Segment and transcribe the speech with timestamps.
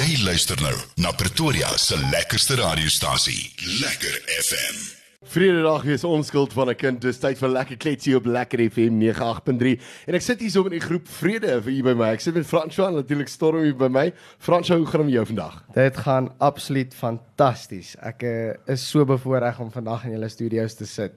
[0.00, 3.50] Jy luister nou na Pretoria se lekkerste radiostasie,
[3.82, 4.78] Lekker FM.
[5.28, 7.00] Vrydag is onskuld van 'n kind.
[7.00, 9.76] Dis tyd vir lekker kletsie op Lekker FM 98.3.
[10.06, 12.08] En ek sit hier so in die groep Vrede vir u by my.
[12.14, 14.12] Ek sit met François natuurlik Storm hier by my.
[14.38, 15.64] François, hoe gaan dit met jou vandag?
[15.74, 17.96] Dit gaan absoluut fantasties.
[18.00, 21.12] Ek uh, is so bevoorreg om vandag in julle studio's te sit.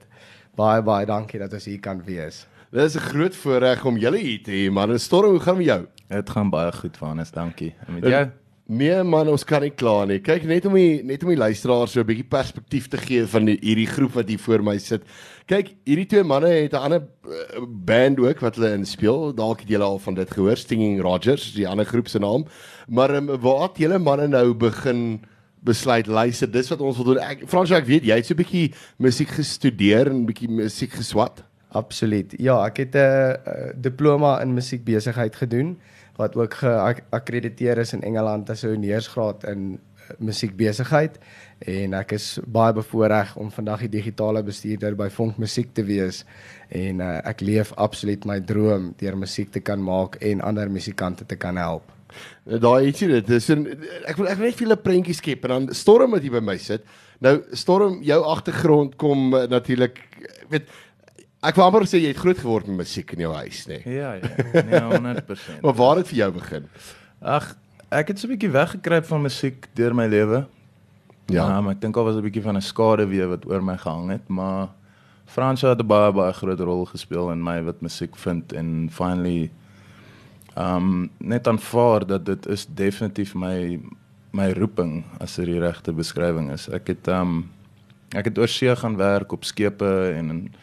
[0.56, 2.46] Baie baie dankie dat ons hier kan wees.
[2.70, 4.98] Dit is 'n groot voorreg om julle hier te hê, man.
[4.98, 5.86] Storm, hoe gaan dit met jou?
[6.08, 7.74] Dit gaan baie goed, Vanus, dankie.
[7.86, 8.43] En met jou?
[8.64, 10.22] Nee man, ons kan nie kla nie.
[10.24, 13.44] Kyk net om die net om die luisteraars so 'n bietjie perspektief te gee van
[13.44, 15.02] die, hierdie groep wat hier voor my sit.
[15.46, 19.34] Kyk, hierdie twee manne het 'n ander uh, band ook wat hulle in speel.
[19.34, 22.46] Dalk het julle al van dit gehoor, Stinging Rogers, die ander groep se naam.
[22.88, 25.20] Maar um, waar het julle manne nou begin
[25.60, 27.18] besluit luister, dis wat ons wil doen.
[27.18, 30.92] Ek Frans, ek weet jy het so 'n bietjie musiek gestudeer en 'n bietjie musiek
[30.92, 31.44] geswat.
[31.68, 32.32] Absoluut.
[32.38, 35.76] Ja, ek het 'n uh, diploma in musiekbesigheid gedoen
[36.16, 41.18] wat ook geakkrediteer is in Engeland as 'n honeursgraad in uh, musiekbesigheid
[41.58, 46.24] en ek is baie bevoorreg om vandag die digitale bestuurder by Vonk Musiek te wees
[46.68, 51.26] en uh, ek leef absoluut my droom deur musiek te kan maak en ander musikante
[51.26, 51.90] te kan help.
[52.44, 53.66] Daai ietsie dit is een,
[54.06, 56.40] ek wil ek wil net vir 'n prentjie skep en dan Storm wat hier by
[56.40, 56.84] my sit.
[57.20, 59.98] Nou Storm, jou agtergrond kom uh, natuurlik
[60.50, 60.68] weet
[61.44, 63.80] Ek wou amper sê jy het groot geword met musiek in jou huis, nê?
[63.84, 63.96] Nee.
[63.98, 64.62] Ja, ja.
[64.64, 65.58] Nee, 100%.
[65.64, 66.68] maar waar het vir jou begin?
[67.20, 67.50] Ag,
[67.92, 70.46] ek het so 'n bietjie weggekruip van musiek deur my lewe.
[71.32, 73.76] Ja, um, ek dink al was 'n bietjie van 'n skade weer wat oor my
[73.76, 74.68] gehang het, maar
[75.26, 79.50] Fransjo het 'n baie baie groot rol gespeel in my wat musiek vind en finally
[80.56, 83.80] um net aanvaar dat dit is definitief my
[84.32, 86.68] my roeping as dit die regte beskrywing is.
[86.68, 87.50] Ek het um
[88.14, 90.54] ek het oor see gaan werk op skepe en in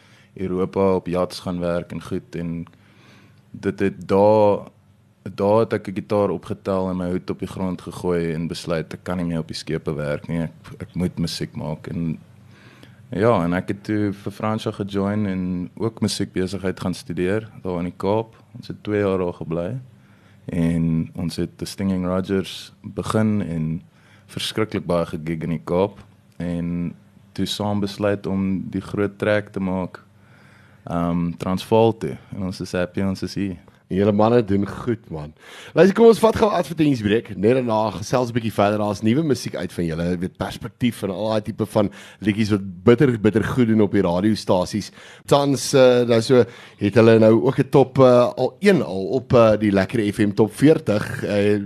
[0.42, 2.66] Europa op yachts gaan werk en goed en
[3.52, 4.70] dit het daar
[5.24, 8.94] daar het ek 'n gitaar opgetel en my hoed op die grond gegooi en besluit
[8.94, 10.42] ek kan nie meer op die skepe werk nie.
[10.42, 12.18] Ek ek moet musiek maak en
[13.10, 17.92] ja, en ek het toe vir Fransjo gejoin en ook musiekbesigheid gaan studeer daar in
[17.92, 18.36] die Kaap.
[18.56, 19.80] Ons het 2 jaar daar gebly
[20.46, 23.82] en ons het The Stinging Rogers begin en
[24.26, 26.00] verskriklik baie gegig in die Kaap
[26.38, 26.96] en
[27.34, 30.02] toe saam besluit om die groot trek te maak
[30.90, 33.58] um Transvaal toe en ons is happy ons is hier.
[33.92, 35.34] Julle manne doen goed man.
[35.76, 37.34] Luister kom ons vat gou advertensiebreek.
[37.36, 38.80] Net daarna gesels 'n bietjie verder.
[38.80, 40.18] Daar's nuwe musiek uit van julle.
[40.18, 44.02] Weet perspektief en al daai tipe van liedjies wat bitter bitter goed doen op die
[44.02, 44.92] radiostasies.
[45.26, 46.46] Tans uh, nou so
[46.78, 50.32] het hulle nou ook 'n top uh, al een al op uh, die Lekker FM
[50.32, 51.24] top 40.
[51.24, 51.60] Uh,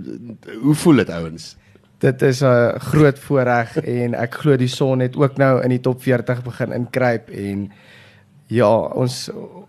[0.62, 1.56] hoe voel dit ouens?
[1.98, 5.80] Dit is 'n groot voorreg en ek glo die son het ook nou in die
[5.80, 7.70] top 40 begin inkruip en
[8.46, 9.26] Ja, ons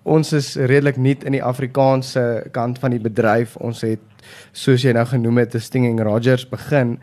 [0.07, 3.57] ons is redelik nuut in die Afrikaanse kant van die bedryf.
[3.57, 4.03] Ons het
[4.55, 6.97] soos jy nou genoem het, Stinging Rogers begin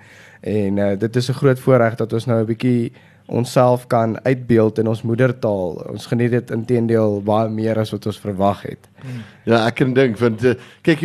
[0.45, 2.93] en uh, dit is 'n groot voorreg dat ons nou 'n bietjie
[3.27, 5.85] onsself kan uitbeeld in ons moedertaal.
[5.91, 8.89] Ons geniet dit intedeel baie meer as wat ons verwag het.
[9.45, 11.03] Ja, ek kan dink want uh, kyk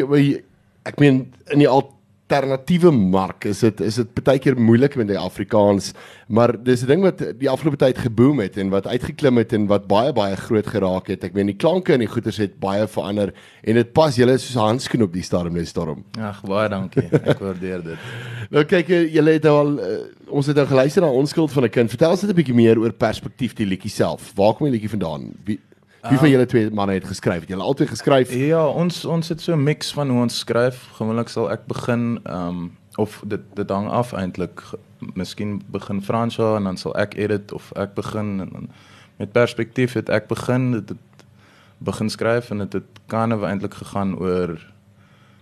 [0.84, 1.99] ek meen in die al
[2.30, 5.94] alternatiewe mark is dit is dit baie keer moeilik met die Afrikaans
[6.28, 9.66] maar dis 'n ding wat die afgelope tyd geboom het en wat uitgeklim het en
[9.68, 11.24] wat baie baie groot geraak het.
[11.24, 14.56] Ek meen die klanke en die goeters het baie verander en dit pas julle soos
[14.56, 17.10] 'n handskoen op die storm net storm ag baie dankie.
[17.12, 17.98] Ek waardeer dit.
[18.52, 19.86] Nou kyk eh, julle het al uh,
[20.28, 21.90] ons het nou geluister na onskuld van 'n kind.
[21.90, 24.34] Vertel ons net 'n bietjie meer oor perspektief die liedjie self.
[24.36, 25.34] Waar kom die liedjie vandaan?
[25.46, 25.60] Wie
[26.08, 27.40] Wie van julle twee manne het geskryf?
[27.40, 28.34] Het julle albei geskryf?
[28.34, 30.88] Ja, ons ons het so 'n mix van hoe ons skryf.
[30.96, 34.64] Gewoonlik sal ek begin ehm um, of dit dit hang af eintlik.
[35.14, 38.70] Miskien begin Fransja en dan sal ek edit of ek begin en dan
[39.18, 41.26] met perspektief het ek begin dit het
[41.78, 44.60] begin skryf en dit het, het kan of eintlik gegaan oor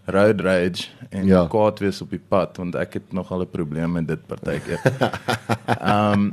[0.06, 1.48] road rage en ja.
[1.48, 4.82] kwaad wees op die pad want ek het nogal 'n probleem met dit partykeer.
[5.66, 6.32] Ehm um,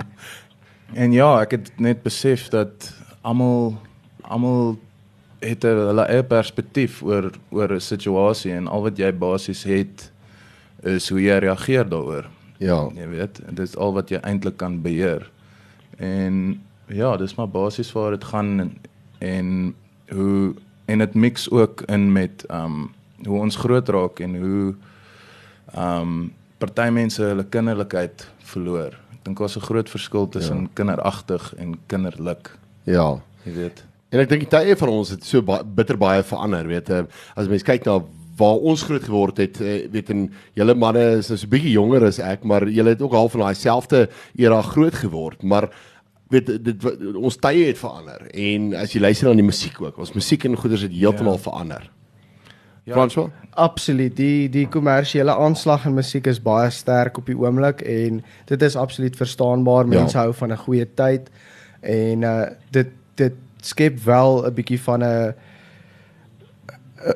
[0.92, 3.80] en ja, ek het net besef dat almal
[4.28, 4.76] almal
[5.44, 10.10] het hulle eie perspektief oor oor 'n situasie en al wat jy basies het
[10.82, 12.26] is hoe jy reageer daaroor.
[12.58, 15.30] Ja, jy weet, dit is al wat jy eintlik kan beheer.
[15.96, 18.76] En ja, dis maar basies waar dit gaan en,
[19.18, 19.74] en
[20.08, 20.54] hoe
[20.84, 22.92] en dit mix ook in met um
[23.24, 24.74] hoe ons groot raak en hoe
[25.76, 28.92] um party mense hulle kinderlikheid verloor.
[29.12, 30.68] Ek dink daar's 'n groot verskil tussen ja.
[30.72, 32.58] kinderagtig en kinderlik.
[32.84, 33.84] Ja, jy weet.
[34.14, 37.00] En ek dink die tye van ons het so ba bitter baie verander, weet jy.
[37.34, 37.98] As mens kyk na
[38.38, 40.28] waar ons groot geword het, eh, weet en
[40.58, 43.32] julle manne is nou so 'n bietjie jonger as ek, maar julle het ook half
[43.32, 45.70] van daai selfde era groot geword, maar
[46.30, 46.84] weet dit
[47.14, 50.56] ons tye het verander en as jy luister na die musiek ook, ons musiek en
[50.56, 51.44] goeders het heeltemal ja.
[51.46, 51.90] verander.
[52.84, 52.94] Ja.
[52.94, 53.30] François?
[53.56, 54.16] Absoluut.
[54.16, 58.76] Die die kommersiële aanslag in musiek is baie sterk op die oomblik en dit is
[58.76, 59.88] absoluut verstaanbaar.
[59.88, 60.24] Mense Ja.
[60.24, 61.30] hou van 'n goeie tyd
[61.80, 63.32] en uh dit dit
[63.64, 65.34] skep wel 'n bietjie van 'n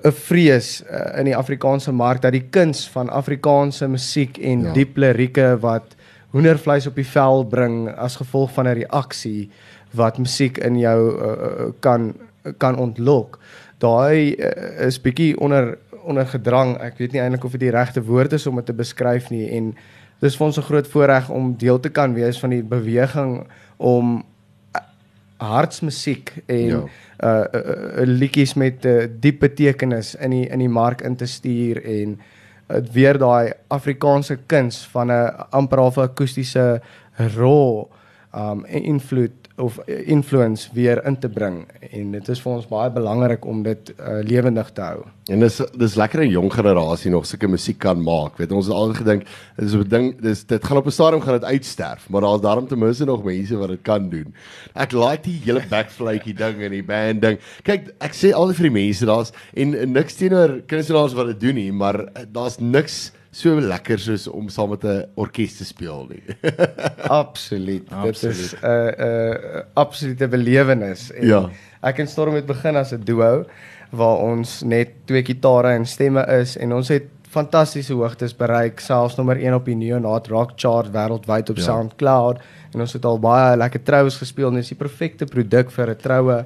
[0.05, 4.73] 'n vrees uh, in die Afrikaanse mark dat die kuns van Afrikaanse musiek en Ja.
[4.73, 5.97] diep lirieke wat
[6.31, 9.51] hoendervleis op die vel bring as gevolg van 'n reaksie
[9.95, 12.15] wat musiek in jou uh, kan
[12.59, 13.39] kan ontlok.
[13.79, 16.77] Daai uh, is bietjie onder onder gedrang.
[16.81, 19.51] Ek weet nie eintlik of dit die regte woord is om dit te beskryf nie
[19.57, 19.75] en
[20.21, 23.47] dis vir ons 'n groot voorreg om deel te kan wees van die beweging
[23.77, 24.25] om
[25.39, 26.83] hartsmusiek en Ja.
[27.25, 27.61] uh, uh,
[28.03, 31.85] uh liedjies met 'n uh, diep betekenis in die in die mark in te stuur
[31.85, 32.19] en
[32.69, 36.81] uh, weer daai Afrikaanse kuns van 'n amper half akoestiese
[37.37, 37.85] raw
[38.35, 42.91] um invloed of uh, influence weer in te bring en dit is vir ons baie
[42.95, 45.05] belangrik om dit uh, lewendig te hou.
[45.29, 48.39] En dis dis lekker 'n jong generasie nog sulke musiek kan maak.
[48.39, 49.27] Weet ons het al gedink
[49.57, 52.67] dis 'n ding dis dit gaan op 'n stadium gaan dit uitsterf, maar daar's daarom
[52.69, 54.35] ten minste nog mense wat dit kan doen.
[54.75, 57.39] Ek like die hele backflytjie ding en die band ding.
[57.63, 61.41] Kyk, ek sê altyd vir die mense daar's en, en niks teenoor kunstenaars wat dit
[61.41, 65.65] doen nie, maar eh, daar's niks so lekker soos om saam met 'n orkes te
[65.65, 66.23] speel nie.
[67.23, 67.87] Absoluut.
[68.03, 68.55] Dit is.
[68.55, 71.13] 'n uh, 'n uh, absolute belewenis.
[71.13, 71.51] En Ja.
[71.83, 73.47] Ek en Storm het begin as 'n duo
[73.91, 79.17] waar ons net twee gitare en stemme is en ons het fantastiese hoogtes bereik, selfs
[79.17, 81.63] nommer 1 op die Neonat Rock Chart wêreldwyd op ja.
[81.63, 82.41] SoundCloud
[82.75, 85.97] en ons het al baie lekker troues gespeel en dis die perfekte produk vir 'n
[85.97, 86.45] troue.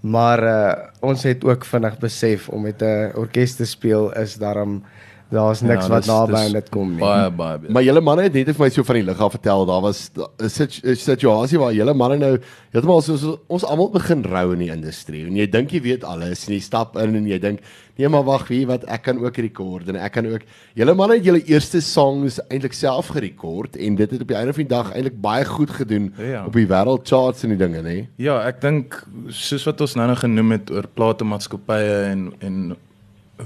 [0.00, 4.82] Maar uh, ons het ook vinnig besef om met 'n orkes te speel is daarom
[5.30, 7.00] daar's niks Ja, wat naby aan dit kom nie.
[7.00, 7.72] Baie baie beter.
[7.72, 10.10] Maar julle manne het net vir my so van die lig af vertel, daar was
[10.16, 12.38] 'n situ- situasie waar julle manne nou
[12.72, 15.26] heeltemal soos ons almal begin rou in die industrie.
[15.26, 17.60] En jy dink jy weet alles en jy stap in en jy dink,
[17.98, 20.40] nee maar wag, wie wat ek kan ook rekord en ek kan ook
[20.74, 24.52] julle manne het julle eerste songs eintlik self gerekord en dit het op die einde
[24.52, 26.46] van die dag eintlik baie goed gedoen Ja.
[26.46, 28.06] op die wêreld charts en die dinge, nê?
[28.16, 32.76] Ja, ek dink soos wat ons nou nog genoem het oor platemaatskappye en en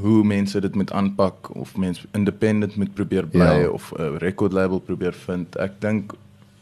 [0.00, 3.68] hoe mense dit moet aanpak of mense independent moet probeer bly Ja.
[3.68, 5.56] of 'n record label probeer vind.
[5.56, 6.12] Ek dink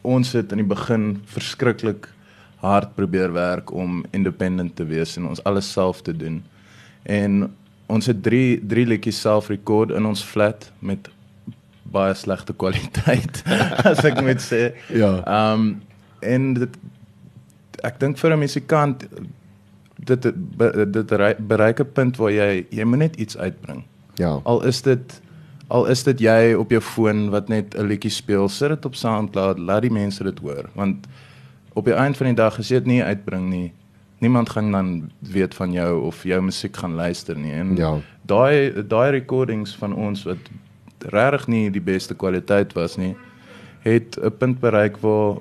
[0.02, 2.08] ons het in die begin verskriklik
[2.56, 6.42] hard probeer werk om independent te wees en ons alles self te doen.
[7.02, 7.54] En
[7.86, 11.08] ons het 3 3 liedjies self rekord in ons flat met
[11.82, 13.42] baie slegte kwaliteit
[13.90, 14.72] as ek moet sê.
[14.88, 15.22] Ja.
[15.26, 15.82] Ehm um,
[16.20, 16.76] en dit
[17.82, 19.08] ek dink vir 'n musikant
[20.04, 23.84] dit dit dit rei- bereik 'n punt waar jy jy moet net iets uitbring.
[24.14, 24.40] Ja.
[24.42, 25.20] Al is dit
[25.68, 28.94] al is dit jy op jou foon wat net 'n liedjie speel, sit dit op
[28.94, 31.06] SoundCloud, laat die mense dit hoor want
[31.74, 33.72] op die einde van die dag as jy dit nie uitbring nie,
[34.18, 37.52] niemand gaan dan weet van jou of jou musiek gaan luister nie.
[37.52, 37.98] En Ja.
[38.26, 40.36] daai daai recordings van ons wat
[40.98, 43.16] regtig nie die beste kwaliteit was nie,
[43.80, 45.36] het 'n punt bereik waar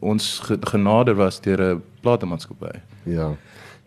[0.00, 2.78] ons ge- genader was deur 'n platemaatskappy.
[3.02, 3.34] Ja.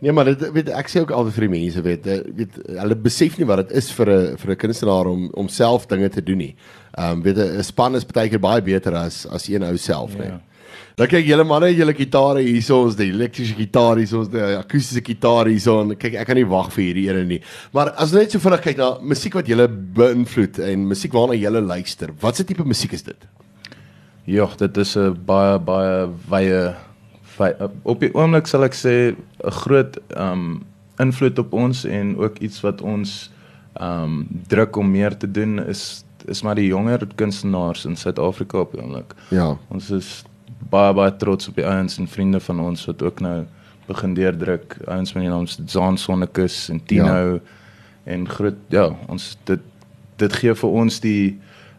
[0.01, 2.95] Nee, maar dit weet ek sê ook altyd vir die mense weet eh, weet hulle
[2.95, 6.21] besef nie wat dit is vir 'n vir 'n kunstenaar om om self dinge te
[6.21, 6.55] doen nie.
[6.97, 10.13] Ehm um, weet 'n span is baie keer baie beter as as een ou self,
[10.13, 10.19] Ja.
[10.19, 10.37] nee.
[10.97, 15.01] Dan kyk julle manne, julle gitare hierso, ons die elektriese gitaar hierso, ons die akoestiese
[15.05, 17.41] gitaar hierso en kyk ek kan nie wag vir hierdie ene nie.
[17.73, 21.35] Maar as ons net so vinnig kyk na musiek wat julle beïnvloed en musiek waarna
[21.35, 23.15] julle luister, watse tipe musiek is dit?
[24.25, 26.75] Ja, dit is 'n baie baie wye wy-
[27.83, 30.63] op die oomblik sal ek sê 'n groot um
[30.97, 33.31] invloed op ons en ook iets wat ons
[33.81, 38.71] um druk om meer te doen is is maar die jonger kunstenaars in Suid-Afrika op
[38.71, 39.13] die oomblik.
[39.29, 39.57] Ja.
[39.71, 40.23] Ons is
[40.69, 43.45] baie baie trots op die ouens en vriende van ons wat ook nou
[43.87, 44.77] begin deurdruk.
[44.87, 47.39] Ouens met die naam Zaan Sonnekus en Tino ja.
[48.03, 49.59] en groot ja, ons dit
[50.17, 51.37] dit gee vir ons die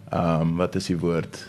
[0.09, 1.41] ehm um, wat is die woord?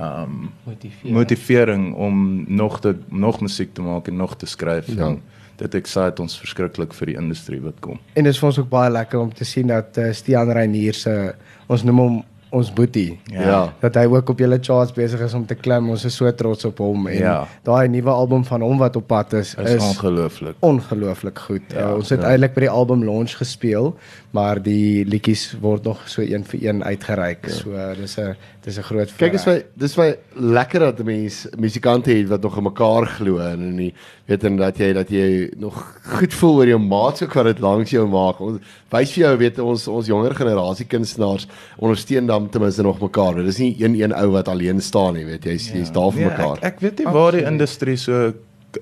[0.00, 1.12] Ehm um, Motiveer.
[1.12, 4.86] motivering om nog te nog musiek te maak en nog te skryf.
[4.86, 5.06] Ja.
[5.06, 5.22] En
[5.56, 7.98] dit excite ons verskriklik vir die industrie wat kom.
[8.16, 10.96] En dit is vir ons ook baie lekker om te sien dat uh, Stian Reinier
[10.96, 11.34] se
[11.66, 12.16] ons noem hom
[12.50, 13.20] ons boetie.
[13.30, 13.42] Ja.
[13.42, 13.72] ja.
[13.80, 15.90] Dat hy ook op julle charts besig is om te klim.
[15.90, 17.46] Ons is so trots op hom en Ja.
[17.62, 20.56] daai nuwe album van hom wat op pad is Is, is ongelooflik.
[20.60, 21.62] ongelooflik goed.
[21.74, 22.28] Ja, uh, ons het ja.
[22.32, 23.94] eintlik by die album launch gespeel,
[24.30, 27.46] maar die liedjies word nog so een vir een uitgereik.
[27.46, 27.52] Ja.
[27.54, 31.04] So uh, dis 'n dis 'n groot Kyk, is my dis my lekker dat 'n
[31.04, 33.94] mens musikante het wat nog in mekaar glo en in die
[34.26, 37.58] weet en dat jy dat jy nog goed voel oor jou maats ook wat dit
[37.58, 38.40] langs jou maak.
[38.40, 38.58] Ons
[38.90, 41.46] wys vir jou weet ons ons jonger generasie kunstenaars
[41.78, 43.34] ondersteun dan ten minste nog mekaar.
[43.34, 46.10] Dit is nie een een ou wat alleen staan nie, weet jy, jy's jy's daar
[46.12, 46.56] vir Nee, mekaar.
[46.56, 48.32] Ek, ek weet nie waar die industrie so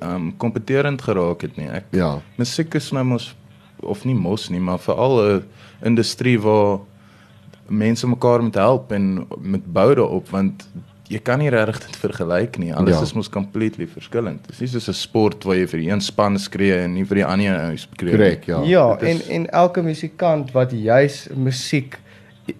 [0.00, 1.68] ehm um, kompeterend geraak het nie.
[1.68, 2.20] Ek Ja.
[2.36, 3.34] musiek is nou mos
[3.82, 5.42] of nie mos nie, maar veral 'n
[5.84, 6.78] industrie waar
[7.68, 10.68] mense mekaar moet help en met bou daarop want
[11.08, 12.74] jy kan nie regtig dit vergelyk nie.
[12.74, 12.96] Alles Ja.
[12.96, 13.02] ja.
[13.02, 14.42] is mos completely verskillend.
[14.42, 17.04] Dit is nie soos 'n sport waar jy vir die een span skree en nie
[17.04, 18.10] vir die ander skree.
[18.12, 18.18] nie.
[18.18, 18.62] Korrek, ja.
[18.64, 21.98] Ja, dit en is- en elke musikant wat juis musiek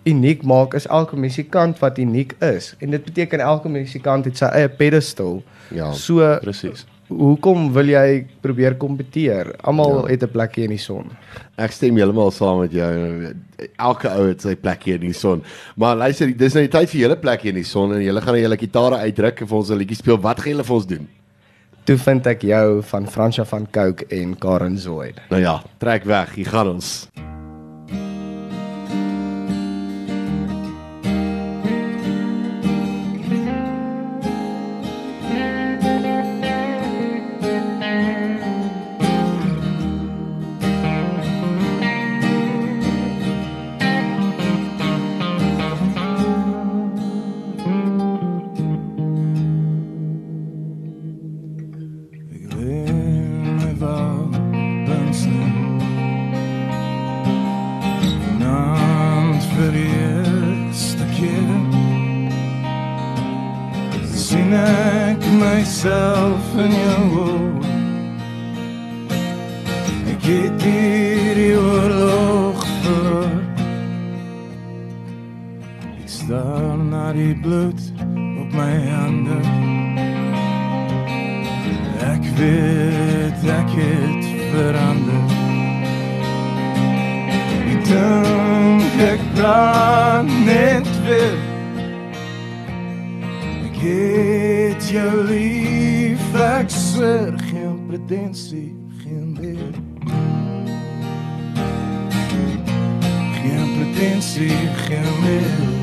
[0.05, 2.75] uniek maak is elke musikant wat uniek is.
[2.81, 5.43] En dit beteken elke musikant het sy eie pedestal.
[5.71, 5.93] Ja.
[5.93, 6.87] So Presies.
[7.09, 9.55] hoekom wil jy probeer kompeteer?
[9.65, 10.11] Almal Ja.
[10.13, 11.11] het 'n plekjie in die son.
[11.57, 13.35] Ek stem heeltemal saam met jou.
[13.79, 15.43] Elke ou het sy plekjie in die son.
[15.77, 18.35] Maar luister, dis nou die tyd vir julle plekjie in die son en julle gaan
[18.35, 20.19] nou julle gitare uitdruk en vir ons 'n liedjie speel.
[20.21, 21.09] Wat gaan julle vir ons doen?
[21.85, 25.15] Toe vind ek jou van Fransja van Cooke en Karen Zoid.
[25.31, 26.35] Nou ja, trek weg.
[26.35, 27.09] Hier gaan ons.
[27.17, 27.28] Ek
[76.29, 77.81] Ek staar na die bloed
[78.41, 79.39] op my hande
[82.05, 85.25] Ek weet ek het verander
[87.73, 91.41] Ek dink ek plan net weer.
[93.71, 99.75] Ek het jou lief Ek swer geen pretensie, geen weer
[103.41, 105.78] Geen pretensie, geen weer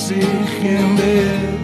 [0.00, 1.59] pretensie, geen weer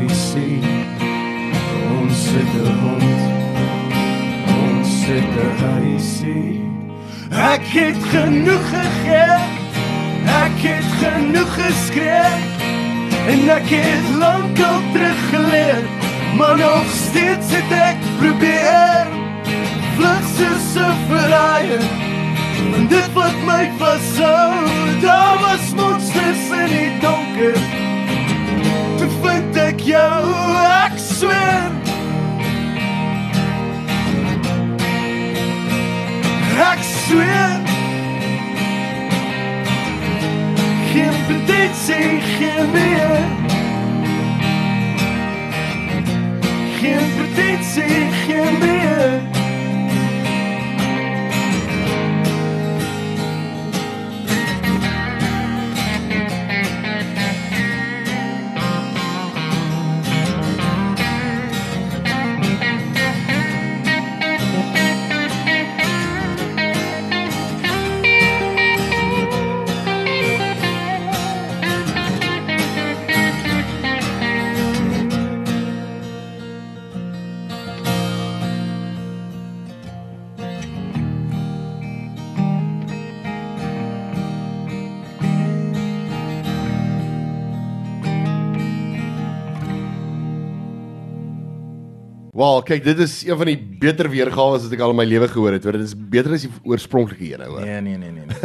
[0.00, 0.60] wysie
[1.96, 3.20] Ons sit 'n hond
[4.62, 6.60] Ons sit 'n huisie
[7.52, 9.38] Ek het genoeg gegee
[10.44, 12.30] Ek het genoeg geskree
[13.32, 15.84] En ek het lankal teruggeleer
[16.36, 19.06] Maar nog steeds het ek probeer.
[19.96, 21.84] Vlug soos 'n verraaier
[22.76, 24.54] En dit wat my vashou
[25.00, 27.89] Daar was monsters in die donker
[29.80, 30.32] ek jou,
[30.84, 31.70] ek sweer.
[36.60, 37.54] Ek sweer.
[40.92, 43.18] Geen pretensie, geen meer.
[46.80, 48.79] Geen pretensie, geen meer
[92.40, 95.26] Wel, kyk, dit is een van die beter weergawe wat ek al in my lewe
[95.28, 95.64] gehoor het.
[95.66, 95.76] hoor.
[95.76, 97.66] Dit is beter as die oorspronklike een, hoor.
[97.66, 98.24] Nee, nee, nee, nee.
[98.24, 98.36] nee.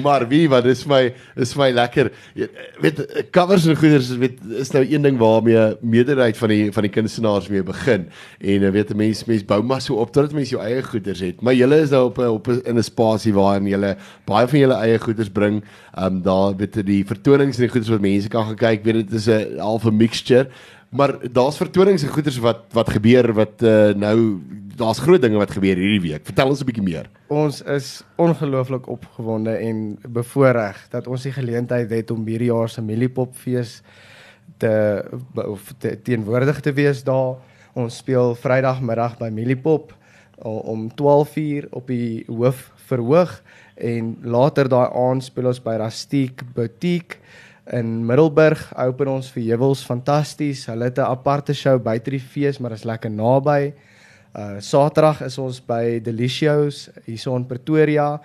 [0.04, 2.10] Maar wie wat dis my is my lekker.
[2.36, 2.48] Jy
[2.84, 3.00] weet
[3.32, 6.92] covers en goeders is weet is nou een ding waarmee meerderheid van die van die
[6.92, 8.08] kunstenaars mee begin.
[8.42, 11.40] En jy weet mense mense bou maar so op totdat mense jou eie goeders het.
[11.40, 13.96] Maar julle is nou op 'n op in 'n spasie waarin julle
[14.28, 15.64] baie van julle eie goeders bring.
[15.94, 18.84] Ehm um, daar weet jy die vertonings en die goeders wat mense kan gaan kyk.
[18.84, 20.48] Weet dit is 'n half 'n mixture.
[20.94, 24.18] Maar daar's vertonings en goeders wat wat gebeur wat uh, nou
[24.78, 26.22] daar's groot dinge wat gebeur hierdie week.
[26.26, 27.10] Vertel ons 'n bietjie meer.
[27.26, 32.82] Ons is ongelooflik opgewonde en bevoorreg dat ons die geleentheid het om hierdie jaar se
[32.82, 33.82] Mieliepopfees
[34.58, 37.36] te of te, teenwoordig te wees daar.
[37.72, 39.94] Ons speel Vrydagmiddag by Mieliepop
[40.42, 43.42] om 12:00 op die hoof verhoog
[43.74, 47.18] en later daai aand speel ons by Rastiek Boutique
[47.72, 48.72] in Middelburg.
[48.76, 50.66] Open ons vir Heuwels fantasties.
[50.66, 53.72] Hulle het 'n aparte show buite die fees, maar is lekker naby.
[54.34, 58.20] Uh Saterdag is ons by Delicious hierso in Pretoria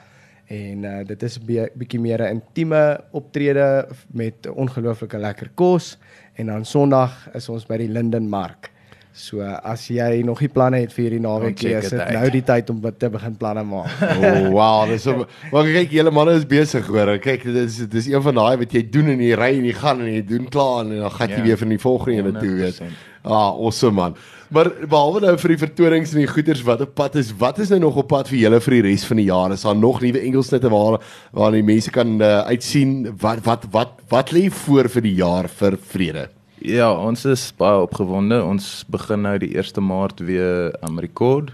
[0.47, 5.97] en uh dit is 'n bietjie meer 'n intieme optrede met ongelooflike lekker kos
[6.35, 8.71] en dan Sondag is ons by die Lindenmark.
[9.19, 12.43] So as jy nog nie planne het vir hierdie naweek nie, is dit nou die
[12.47, 13.91] tyd om te begin planne maak.
[14.29, 17.11] Oh wow, dis so Maar kyk, julle manne is besig hoor.
[17.19, 19.67] Kyk, dit is dit is een van daai wat jy doen en jy ry en
[19.67, 22.23] jy gaan en jy doen klaar en dan gaan jy ja, weer van die volgende
[22.23, 22.81] ene toe weet.
[23.19, 24.15] Ah, awesome man.
[24.55, 27.75] Maar behalwe nou vir die vertonings en die goeders wat op pad is, wat is
[27.75, 29.51] nou nog op pad vir julle vir die res van die jaar?
[29.53, 31.01] Is daar nog nuwe Engelsnitte waar
[31.35, 35.51] waar die mense kan uh, uitsien wat wat wat wat lê voor vir die jaar
[35.59, 36.29] vir vrede?
[36.59, 38.41] Ja, ons is baie opgewonde.
[38.43, 41.53] Ons begin nou die 1 Maart weer am um, rekord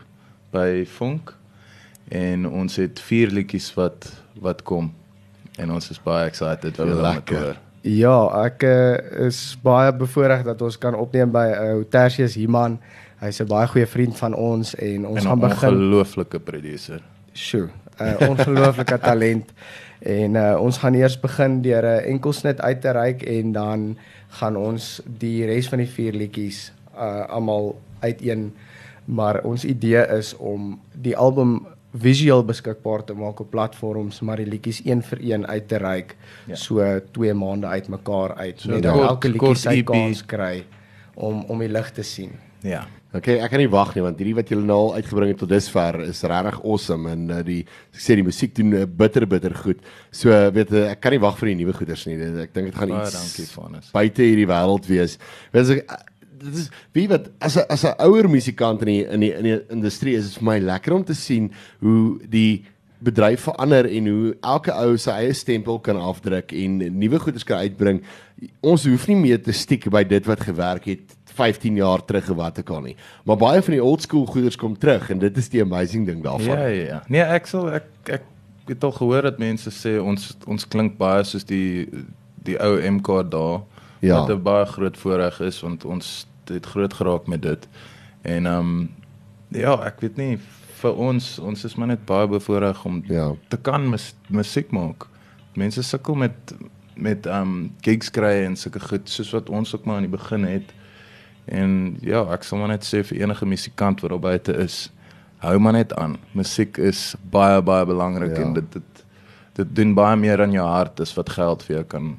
[0.53, 1.35] by Funk
[2.09, 4.09] en ons het vier liedjies wat
[4.41, 4.91] wat kom
[5.62, 7.62] en ons is baie excited vir lekker.
[7.85, 12.79] Ja, ek uh, is baie bevoorreg dat ons kan opneem by uh, Tertius Himan.
[13.21, 17.01] Hy's 'n baie goeie vriend van ons en ons en gaan begin 'n ongelooflike producer.
[17.33, 19.51] Sjoe, 'n uh, ongelooflike talent.
[19.99, 23.97] En uh, ons gaan eers begin deur 'n enkelsnit uit te reik en dan
[24.27, 28.53] gaan ons die res van die vier liedjies uh almal uiteen
[29.05, 34.47] maar ons idee is om die album visueel beskikbaar te maak op platforms maar die
[34.49, 36.15] liedjies een vir een uit te reik
[36.47, 36.55] ja.
[36.55, 40.63] so 2 maande uitmekaar uit so, net elke liedjie sy e kans kry
[41.15, 42.35] om om die lig te sien.
[42.61, 42.85] Ja.
[43.15, 45.51] Okay, ek kan nie wag nie want hierdie wat julle nou al uitgebring het tot
[45.51, 49.56] dusver is regtig awesome en uh, die ek sê die musiek doen uh, bitter bitter
[49.56, 49.80] goed.
[50.12, 52.17] So uh, weet uh, ek kan nie wag vir die nuwe goeders nie.
[52.43, 53.88] Ek dink dit gaan Baie iets dankie Vanus.
[53.95, 55.15] Buite hierdie wêreld wees.
[55.56, 55.95] Weet ek
[56.45, 59.43] dit is wie wat as 'n as 'n ouer musikant in die in die in
[59.47, 62.65] die industrie is dit vir my lekker om te sien hoe die
[62.99, 67.63] bedryf verander en hoe elke ou sy eie stempel kan afdruk en nuwe goeders kan
[67.63, 68.04] uitbring.
[68.62, 72.39] Ons hoef nie meer te stiek by dit wat gewerk het 15 jaar terug of
[72.39, 72.95] wat ek al nie.
[73.28, 76.24] Maar baie van die old school goeders kom terug en dit is die amazing ding
[76.24, 76.58] daarvan.
[76.58, 77.02] Ja ja ja.
[77.12, 78.24] Nee, ek sal ek ek
[78.67, 81.88] het al gehoor dat mense sê ons ons klink baie soos die
[82.45, 83.63] die ou MK daar.
[84.00, 84.19] Ja.
[84.19, 87.67] Wat 'n baie groot voorreg is want ons het groot geraak met dit.
[88.21, 88.89] En ehm um,
[89.50, 90.39] ja, ek weet nie
[90.82, 93.34] vir ons ons is maar net baie bevoorreg om ja.
[93.48, 95.08] te kan mus, musiek maak.
[95.56, 96.56] Mense sukkel met
[96.95, 100.17] met ehm um, gigs kry en sulke goed soos wat ons ook maar aan die
[100.17, 100.74] begin het.
[101.45, 104.89] En ja, ek sal maar net sê vir enige musikant wat daar buite is,
[105.45, 106.17] hou maar net aan.
[106.34, 108.43] Musiek is baie baie belangrik ja.
[108.43, 109.03] en dit dit
[109.55, 112.15] dit doen baie meer aan jou hart as wat geld vir jou kan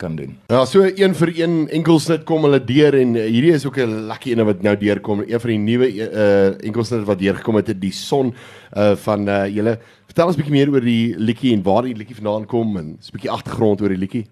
[0.00, 0.30] kan doen.
[0.48, 4.06] Ja, so een vir een enkelsnit kom hulle deur en uh, hierdie is ook 'n
[4.08, 5.20] lucky ene wat nou deurkom.
[5.26, 8.34] Een van die nuwe uh enkelsnit wat deurgekom het, die son
[8.76, 9.78] uh van uh julle.
[10.06, 12.86] Vertel ons 'n bietjie meer oor die liedjie en waar die liedjie vandaan kom en
[12.96, 14.26] 'n bietjie agtergrond oor die liedjie.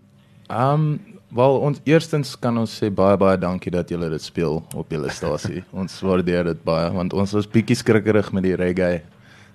[0.49, 4.93] Um Wel ons eerstens kan ons sê baie baie dankie dat julle dit speel op
[4.93, 5.63] julle stasie.
[5.81, 9.03] ons waardeer dit baie want ons was bietjie skrikkerig met die reggae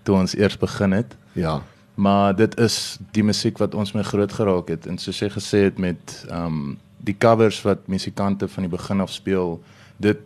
[0.03, 1.15] toe ons eers begin het.
[1.33, 1.61] Ja.
[1.95, 5.65] Maar dit is die musiek wat ons mee groot geraak het en soos jy gesê
[5.69, 9.57] het met um die covers wat musikante van die begin af speel,
[9.97, 10.21] dit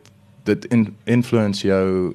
[0.47, 2.13] dit in, influence jou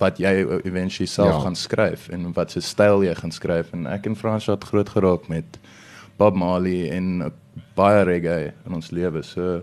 [0.00, 0.32] wat jy
[0.64, 1.42] eventually self ja.
[1.44, 4.88] gaan skryf en wat se styl jy gaan skryf en ek en Frans het groot
[4.88, 5.59] geraak met
[6.20, 7.30] Bob Marley en
[7.78, 9.22] baie reggae in ons lewe.
[9.26, 9.60] So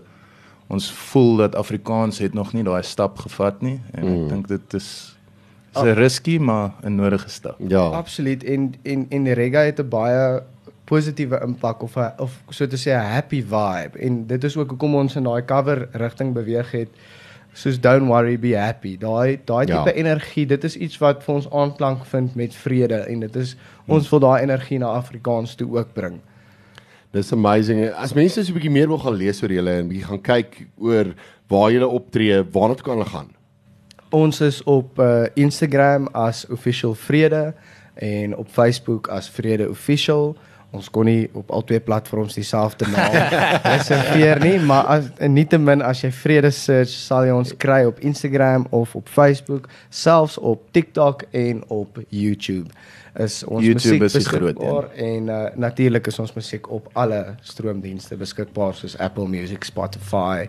[0.68, 4.16] ons voel dat Afrikaans het nog nie daai stap gevat nie en mm.
[4.16, 4.90] ek dink dit is
[5.72, 7.56] is 'n risky maar 'n nodige stap.
[7.68, 7.88] Ja.
[7.96, 10.42] Absoluut en en en die reggae het 'n baie
[10.84, 14.70] positiewe impak of a, of so te sê 'n happy vibe en dit is ook
[14.70, 16.88] hoekom ons in daai cover rigting beweeg het
[17.52, 18.96] soos don't worry be happy.
[18.98, 19.82] Daai daai ja.
[19.82, 23.56] tipe energie, dit is iets wat vir ons aanklank vind met vrede en dit is
[23.86, 26.20] ons wil daai energie na Afrikaans toe ook bring.
[27.12, 27.86] Dis amazing.
[27.96, 30.66] As mense so 'n bietjie meer wil gaan lees oor julle en bietjie gaan kyk
[30.76, 31.14] oor
[31.48, 33.30] waar julle optree, waarna toe kan hulle gaan?
[34.10, 37.54] Ons is op uh, Instagram as official vrede
[37.94, 40.36] en op Facebook as vrede official.
[40.70, 43.14] Ons kon nie op al twee platforms dieselfde naam
[43.72, 48.66] reserveer nie, maar as nietemin as jy vrede search sal jy ons kry op Instagram
[48.76, 52.68] of op Facebook, selfs op TikTok en op YouTube.
[53.18, 56.88] Is ons YouTube musiek is die groot beskikbaar en uh, natuurlik is ons musiek op
[56.92, 60.46] alle stroomdienste beskikbaar soos Apple Music, Spotify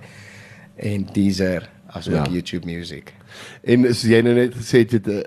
[0.76, 2.24] en Deezer asook Ja.
[2.24, 2.32] ja.
[2.32, 3.14] YouTube Music.
[3.64, 5.20] En as jy nou net gesê het uh,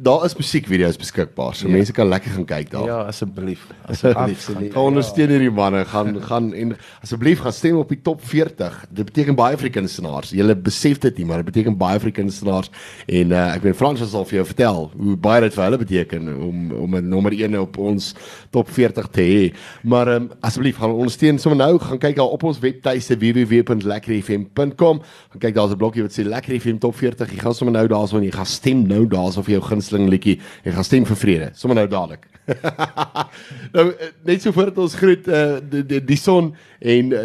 [0.00, 1.54] daar is musiekvideo's beskikbaar.
[1.56, 1.74] So ja.
[1.74, 2.86] Mense kan lekker gaan kyk daar.
[2.86, 3.66] Ja, asseblief.
[3.90, 4.46] Asseblief.
[4.74, 8.84] Gaan ondersteun hierdie manne, gaan gaan en asseblief gaan stem op die top 40.
[8.90, 10.34] Dit beteken baie vir die kunstenaars.
[10.36, 12.70] Julle besef dit nie, maar dit beteken baie vir die kunstenaars
[13.06, 16.30] en uh, ek weet Frans sal vir jou vertel hoe baie dit vir hulle beteken
[16.36, 18.14] om om 'n nommer 1 op ons
[18.50, 19.42] top 40 te hê.
[19.82, 25.02] Maar um, asseblief gaan ondersteun sommer nou, gaan kyk daar op ons webtuiste www.lekkerfm.com.
[25.30, 27.30] Gaan kyk daar's 'n blokkie wat sê Lekker FM top 40.
[27.32, 30.38] Jy gaan sommer nou daarso en jy gaan stem nou daarso vir jou gunsteling liedjie.
[30.64, 31.48] Jy gaan stem vir vrede.
[31.58, 32.26] Sommer nou dadelik.
[33.76, 37.24] nou eh, net so voordat ons groet uh, die, die die son en uh,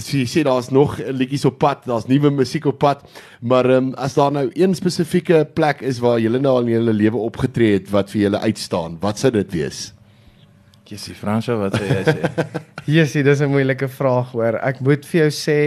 [0.00, 3.04] jy sê daar's nog liedjies op pad, daar's nuwe musiek op pad,
[3.40, 6.96] maar um, as daar nou een spesifieke plek is waar julle nou al in julle
[6.96, 9.90] lewe opgetree het wat vir julle uitstaan, wat sou dit wees?
[10.88, 12.48] Jessie Fransjo, wat sê jy sê?
[12.98, 14.58] Jessie, dis 'n moeilike vraag hoor.
[14.60, 15.60] Ek moet vir jou sê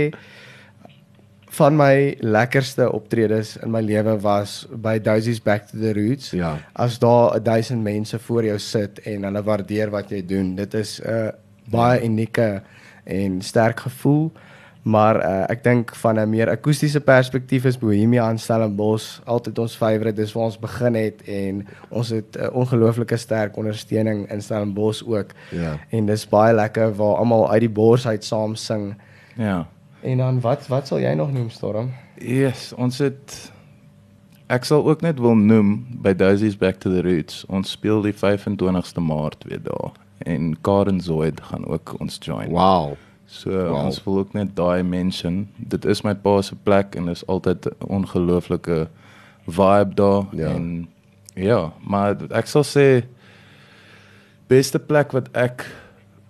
[1.50, 6.32] van my lekkerste optredes in my lewe was by Daisy's Back to the Roots.
[6.32, 6.58] Ja.
[6.74, 10.56] As daar 1000 mense voor jou sit en hulle waardeer wat jy doen.
[10.56, 11.30] Dit is 'n uh,
[11.70, 12.62] baie unieke
[13.04, 14.32] en sterk gevoel.
[14.88, 19.76] Maar uh, ek dink van 'n meer akoestiese perspektief is Bohemia in Stellenbosch altyd ons
[19.76, 20.16] favourite.
[20.16, 25.04] Dis waar ons begin het en ons het 'n uh, ongelooflike sterk ondersteuning in Stellenbosch
[25.04, 25.32] ook.
[25.52, 25.80] Ja.
[25.90, 28.96] En dis baie lekker waar almal uit die bors uit saam sing.
[29.36, 29.68] Ja.
[30.02, 31.92] En dan wat wat sal jy nog noem Storm?
[32.22, 33.52] Yes, ons het
[34.48, 37.46] ek sal ook net wil noem by Daisy's Back to the Roots.
[37.50, 39.92] Ons speel die 25ste Maart weer daar
[40.26, 42.50] en Karen Zoid gaan ook ons join.
[42.50, 42.96] Wow.
[43.26, 43.86] So Wow.
[43.86, 45.50] ons wil ook net daai mention.
[45.58, 48.88] Dit is my pa se plek en is altyd 'n ongelooflike
[49.48, 50.48] vibe daar Ja.
[50.48, 50.88] en
[51.36, 53.04] ja, maar ek sal sê
[54.48, 55.66] beste plek wat ek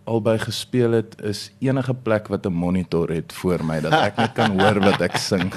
[0.07, 4.33] albei gespeel het is enige plek wat 'n monitor het voor my dat ek net
[4.33, 5.53] kan hoor wat ek sing.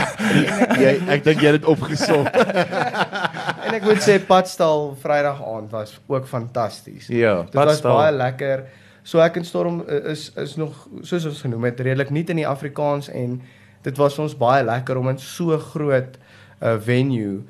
[0.82, 2.26] jy ek dink jy het dit opgesom.
[3.66, 7.08] En ek moet sê Padstal Vrydag aand was ook fantasties.
[7.10, 8.62] Ja, Dit was baie lekker.
[9.02, 12.36] So ek en Storm uh, is is nog soos ons genoem het redelik nie in
[12.36, 13.40] die Afrikaans en
[13.82, 17.42] dit was vir ons baie lekker om in so groot 'n uh, venue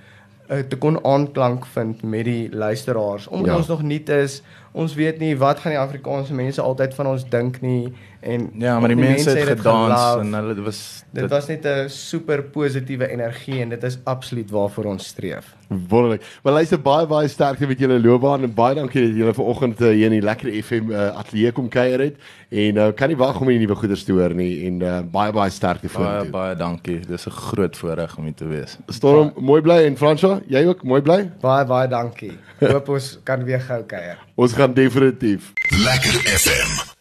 [0.50, 3.26] uh, te kon aanklank vind met die luisteraars.
[3.26, 3.56] Omdat ja.
[3.56, 4.42] ons nog nie is,
[4.76, 7.92] ons weet nie wat gaan die Afrikaanse mense altyd van ons dink nie
[8.26, 10.20] en Ja, maar die mense het dit gedans gelove.
[10.24, 10.80] en hulle dit was
[11.16, 15.54] Dit was net 'n super positiewe energie en dit is absoluut waarvoor ons streef.
[15.68, 16.22] Wonderlik.
[16.42, 19.88] Maar luister baie baie sterkte met julle loopbaan en baie dankie dat julle vanoggend uh,
[19.88, 22.16] hier in die Lekker FM uh, ateljee kom kuier het
[22.50, 25.32] en uh, kan nie wag om die nuwe goeders te hoor nie en uh, baie
[25.32, 26.30] baie sterkte baie vorentoe.
[26.30, 27.00] baie dankie.
[27.06, 28.78] Dis 'n groot voorreg om hier te wees.
[28.88, 31.30] Storm, mooi bly en Fransja, jy ook mooi bly?
[31.40, 32.32] Baie baie dankie.
[32.60, 34.18] Hoop ons kan weer gou kuier.
[34.34, 35.52] Ons gaan definitief.
[35.68, 36.95] Lekker FM.